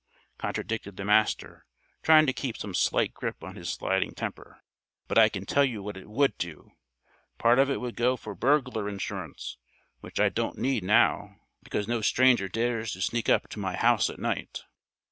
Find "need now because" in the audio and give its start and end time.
10.57-11.87